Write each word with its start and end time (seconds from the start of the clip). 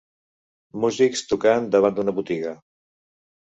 Músics 0.85 1.21
tocant 1.33 1.69
davant 1.77 2.01
d'una 2.01 2.17
botiga 2.23 2.57